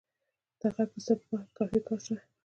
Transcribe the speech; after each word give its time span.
د 0.59 0.61
غږ 0.75 0.89
د 0.95 0.97
ثبت 1.05 1.23
په 1.29 1.29
برخه 1.29 1.45
کې 1.49 1.57
کافی 1.57 1.79
کار 1.87 1.99
شوی 2.05 2.21